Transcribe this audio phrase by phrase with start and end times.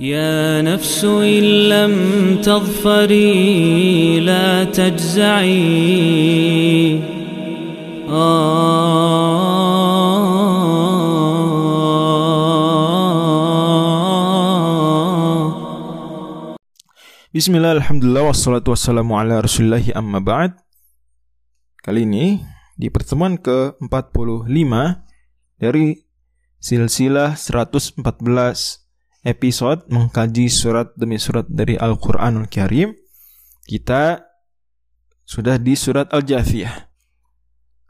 [0.00, 1.94] يا نفس إن لم
[2.42, 5.62] تظفري لا تجزعي
[17.32, 20.52] Bismillah, Alhamdulillah, wassalatu wassalamu ala rasulillahi amma ba'd
[21.80, 22.44] Kali ini,
[22.76, 24.72] di pertemuan ke-45
[25.56, 25.96] dari
[26.60, 28.82] silsilah 114
[29.27, 32.95] episode mengkaji surat demi surat dari Al-Quranul Karim
[33.67, 34.23] Kita
[35.27, 36.87] sudah di surat Al-Jathiyah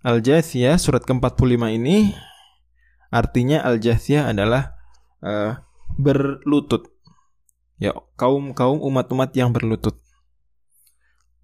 [0.02, 2.17] Al-Jathiyah, surat ke-45 ini
[3.13, 4.73] Artinya Al-Jathiyah adalah
[5.21, 5.62] uh,
[5.95, 6.98] berlutut
[7.77, 10.01] ya kaum-kaum umat-umat yang berlutut.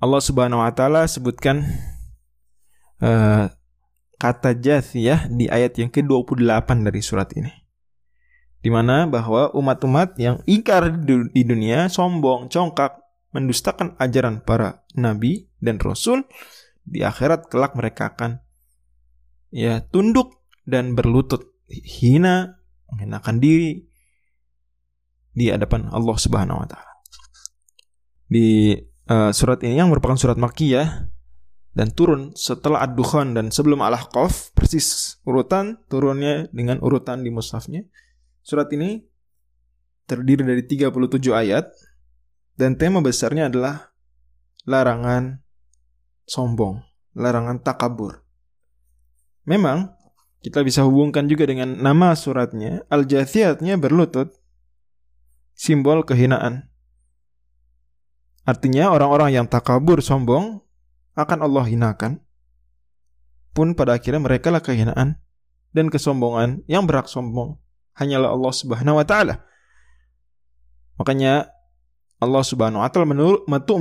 [0.01, 1.63] Allah Subhanahu wa taala sebutkan
[2.99, 3.47] uh,
[4.19, 7.62] kata jathiyah di ayat yang ke-28 dari surat ini.
[8.63, 12.95] Di mana bahwa umat-umat yang ingkar di dunia, sombong, congkak,
[13.35, 16.23] mendustakan ajaran para nabi dan rasul,
[16.87, 18.39] di akhirat kelak mereka akan
[19.51, 22.55] ya tunduk dan berlutut, hina,
[22.87, 23.83] menghinakan diri,
[25.33, 26.93] di hadapan Allah Subhanahu wa taala.
[28.29, 28.77] Di
[29.09, 31.09] uh, surat ini yang merupakan surat Makkiyah
[31.73, 37.83] dan turun setelah Ad-Dukhan dan sebelum Al-Ahqaf, persis urutan turunnya dengan urutan di mushafnya.
[38.43, 38.99] Surat ini
[40.03, 40.91] terdiri dari 37
[41.31, 41.71] ayat
[42.59, 43.95] dan tema besarnya adalah
[44.67, 45.39] larangan
[46.27, 46.83] sombong,
[47.15, 48.19] larangan takabur.
[49.47, 49.95] Memang
[50.43, 54.35] kita bisa hubungkan juga dengan nama suratnya, Al-Jathiyatnya berlutut,
[55.55, 56.67] simbol kehinaan.
[58.43, 60.59] Artinya orang-orang yang takabur sombong
[61.15, 62.19] akan Allah hinakan.
[63.55, 65.15] Pun pada akhirnya mereka lah kehinaan
[65.71, 67.62] dan kesombongan yang berhak sombong
[67.97, 69.45] hanyalah Allah Subhanahu wa taala.
[70.97, 71.49] Makanya
[72.23, 73.09] Allah Subhanahu wa taala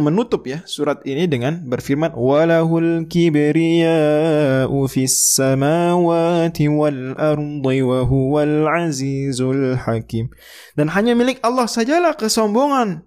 [0.03, 9.79] menutup ya surat ini dengan berfirman walahul kibriya'u fis samawati wal ardi wa huwal azizul
[9.79, 10.27] hakim.
[10.75, 13.07] Dan hanya milik Allah sajalah kesombongan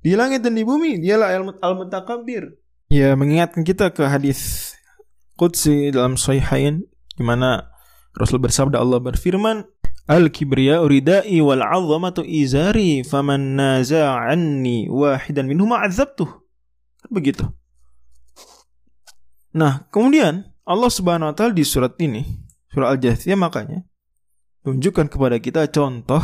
[0.00, 1.02] di langit dan di bumi.
[1.02, 2.56] Dialah al-mutakabbir.
[2.86, 4.72] Ya, mengingatkan kita ke hadis
[5.36, 6.86] qudsi dalam sahihain
[7.18, 7.76] di mana
[8.16, 9.68] Rasul bersabda Allah berfirman
[10.06, 16.30] Al-kibriya ridai wal 'azamatu izari faman naza'anni wahidan minhuma azabtuh.
[17.02, 17.42] Kan begitu.
[19.50, 22.22] Nah, kemudian Allah Subhanahu wa taala di surat ini,
[22.70, 23.82] surah Al-Jathiyah makanya
[24.62, 26.22] tunjukkan kepada kita contoh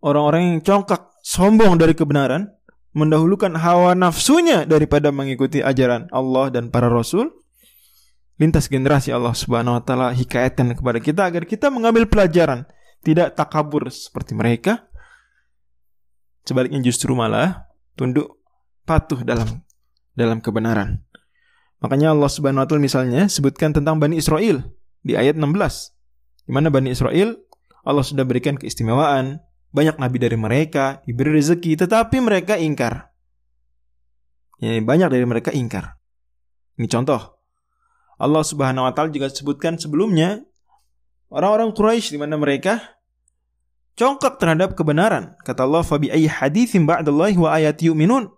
[0.00, 2.48] orang-orang yang congkak, sombong dari kebenaran,
[2.96, 7.28] mendahulukan hawa nafsunya daripada mengikuti ajaran Allah dan para rasul.
[8.38, 12.64] Lintas generasi Allah Subhanahu wa taala hikayatkan kepada kita agar kita mengambil pelajaran
[13.02, 14.88] tidak takabur seperti mereka.
[16.44, 18.40] Sebaliknya justru malah tunduk
[18.88, 19.62] patuh dalam
[20.16, 21.04] dalam kebenaran.
[21.78, 24.66] Makanya Allah Subhanahu wa taala misalnya sebutkan tentang Bani Israel
[25.04, 26.48] di ayat 16.
[26.48, 27.38] Di mana Bani Israel
[27.86, 29.38] Allah sudah berikan keistimewaan,
[29.70, 33.14] banyak nabi dari mereka, diberi rezeki, tetapi mereka ingkar.
[34.58, 35.96] Ya, banyak dari mereka ingkar.
[36.76, 37.38] Ini contoh.
[38.18, 40.42] Allah Subhanahu wa taala juga sebutkan sebelumnya
[41.28, 42.98] orang-orang Quraisy di mana mereka
[43.98, 45.34] congkak terhadap kebenaran.
[45.44, 48.30] Kata Allah, "Fabi ayyi haditsin ba'dallahi wa ayati yu'minun?"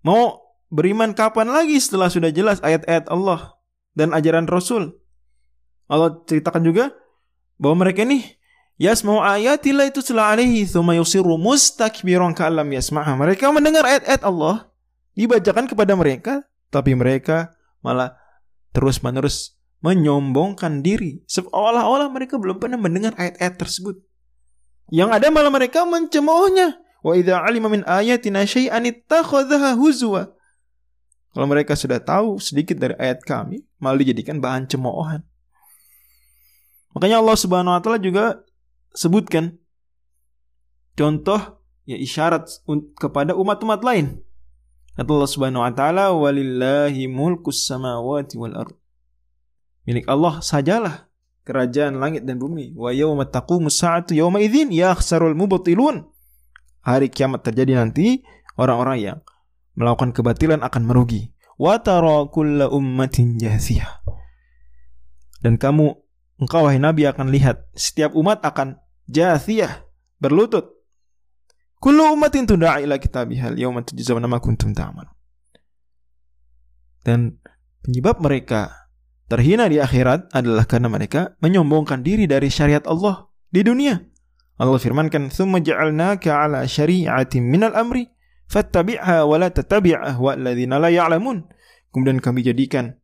[0.00, 0.40] Mau
[0.72, 3.60] beriman kapan lagi setelah sudah jelas ayat-ayat Allah
[3.92, 4.96] dan ajaran Rasul?
[5.90, 6.94] Allah ceritakan juga
[7.60, 8.24] bahwa mereka ini
[8.80, 13.12] yasma'u ayatillah itu telah alaihi thumma yusiru mustakbiran ka'allam yasma'ha.
[13.20, 14.72] Mereka mendengar ayat-ayat Allah
[15.12, 17.52] dibacakan kepada mereka, tapi mereka
[17.84, 18.16] malah
[18.72, 23.96] terus-menerus menyombongkan diri seolah-olah mereka belum pernah mendengar ayat-ayat tersebut.
[24.92, 26.80] Yang ada malah mereka mencemoohnya.
[27.00, 30.36] Wa idza alima min ayatina syai'an ittakhadhaha huzwa.
[31.30, 35.24] Kalau mereka sudah tahu sedikit dari ayat kami, malah dijadikan bahan cemoohan.
[36.92, 38.42] Makanya Allah Subhanahu wa taala juga
[38.92, 39.54] sebutkan
[40.98, 42.50] contoh ya isyarat
[42.98, 44.20] kepada umat-umat lain.
[44.98, 48.74] Kata Allah Subhanahu wa taala, "Walillahi mulkus samawati wal ardh."
[49.84, 51.10] Milik Allah sajalah
[51.44, 52.72] kerajaan langit dan bumi.
[52.76, 56.06] Wa yauma taqumu sa'atu yauma idzin yakhsarul mubtilun.
[56.80, 58.24] Hari kiamat terjadi nanti
[58.56, 59.18] orang-orang yang
[59.76, 61.34] melakukan kebatilan akan merugi.
[61.60, 64.00] Wa tara kulla ummatin jathiyah.
[65.40, 65.92] Dan kamu
[66.40, 69.84] engkau wahai Nabi akan lihat setiap umat akan jathiyah
[70.20, 70.80] berlutut.
[71.80, 75.12] Kullu ummatin tud'a ila kitabihal yauma tujzauna ma kuntum ta'malun.
[77.00, 77.40] Dan
[77.80, 78.79] penyebab mereka
[79.30, 84.02] terhina di akhirat adalah karena mereka menyombongkan diri dari syariat Allah di dunia.
[84.58, 88.10] Allah firmankan, "Tsumma ja'alnaka 'ala syari'atin minal amri
[88.50, 91.46] fattabi'ha wa la tattabi' ahwa alladziina la ya'lamun."
[91.94, 92.98] Kemudian kami jadikan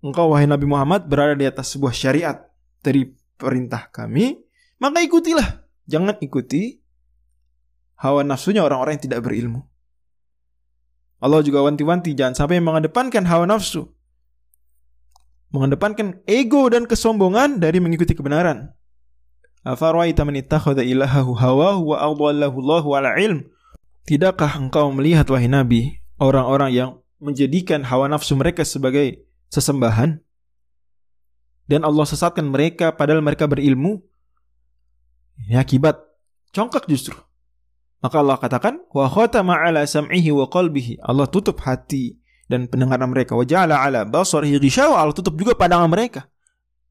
[0.00, 2.48] engkau wahai Nabi Muhammad berada di atas sebuah syariat
[2.80, 4.40] dari perintah kami,
[4.80, 5.68] maka ikutilah.
[5.86, 6.82] Jangan ikuti
[8.02, 9.62] hawa nafsunya orang-orang yang tidak berilmu.
[11.22, 13.95] Allah juga wanti-wanti jangan sampai mengedepankan hawa nafsu.
[15.56, 18.76] Mengedepankan ego dan kesombongan dari mengikuti kebenaran.
[19.64, 23.00] Man ittakhadha ilahahu hawahu wa.
[24.04, 30.20] Tidakkah engkau melihat wahai Nabi orang-orang yang menjadikan hawa nafsu mereka sebagai sesembahan
[31.66, 33.98] dan Allah sesatkan mereka padahal mereka berilmu?
[35.50, 35.98] Ya akibat
[36.54, 37.18] congkak justru.
[37.98, 41.02] Maka Allah katakan, wa khatama ala sam'ihi wa qalbihi.
[41.02, 43.34] Allah tutup hati dan pendengaran mereka.
[43.34, 45.02] Wa ja'ala ala basarihi ghishawa.
[45.02, 46.30] Allah tutup juga pandangan mereka.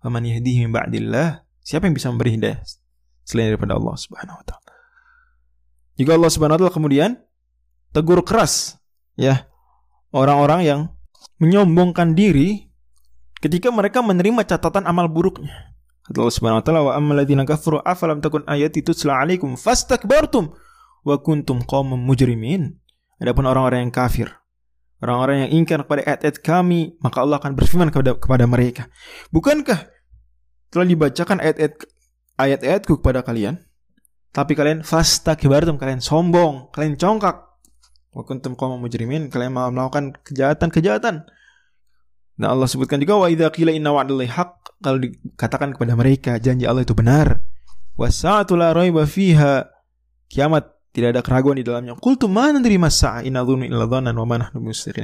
[0.04, 1.44] Faman yahdihi min ba'dillah.
[1.66, 2.62] Siapa yang bisa memberi hidayah
[3.26, 4.72] selain daripada Allah Subhanahu wa taala?
[5.98, 7.12] Juga Allah Subhanahu wa taala kemudian
[7.90, 8.78] tegur keras
[9.18, 9.50] ya
[10.14, 10.80] orang-orang yang
[11.42, 12.70] menyombongkan diri
[13.42, 15.74] ketika mereka menerima catatan amal buruknya.
[16.06, 20.54] Kata Allah Subhanahu wa taala, "Wa ammal ladzina kafaru afalam takun ayati tutla 'alaikum fastakbartum
[21.02, 22.78] wa kuntum qauman mujrimin.
[23.18, 24.28] Adapun orang-orang yang kafir,
[25.04, 28.88] orang-orang yang ingkar kepada ayat-ayat kami, maka Allah akan berfirman kepada kepada mereka,
[29.32, 29.92] "Bukankah
[30.72, 31.74] telah dibacakan ayat-ayat
[32.36, 33.60] ayat-ayatku kepada kalian?
[34.36, 37.40] Tapi kalian fastakbartum, kalian sombong, kalian congkak.
[38.12, 41.28] Wa kuntum qauman mujrimin, kalian malah melakukan kejahatan-kejahatan."
[42.36, 44.52] Nah Allah sebutkan juga wa idza qila inna wa'dallahi haq
[44.84, 47.48] kalau dikatakan kepada mereka janji Allah itu benar.
[47.96, 49.72] Wasa'atu la raiba fiha
[50.28, 52.00] kiamat tidak ada keraguan di dalamnya.
[52.00, 54.48] Qultu mana dari masa inna dhunnu illa dhanan wa mana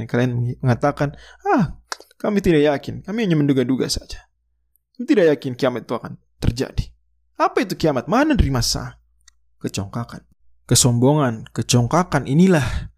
[0.08, 1.12] Kalian mengatakan,
[1.44, 1.76] "Ah,
[2.16, 3.04] kami tidak yakin.
[3.04, 4.24] Kami hanya menduga-duga saja."
[4.96, 6.88] Kami tidak yakin kiamat itu akan terjadi.
[7.36, 8.08] Apa itu kiamat?
[8.08, 9.04] Mana dari masa?
[9.60, 10.24] Kecongkakan.
[10.64, 12.88] Kesombongan, kecongkakan inilah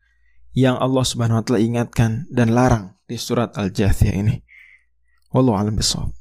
[0.54, 4.38] yang Allah Subhanahu wa taala ingatkan dan larang di surat Al-Jathiyah ini.
[5.34, 6.14] Wallahu a'lam bishawab.